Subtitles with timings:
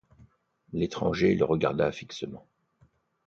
[0.73, 2.47] L’étranger le regarda fixement.